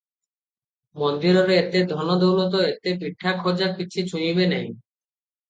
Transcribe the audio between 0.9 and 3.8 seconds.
ମନ୍ଦିରରେ ଏତେ ଧନ ଦୌଲତ, ଏତେ ପିଠା ଖଜା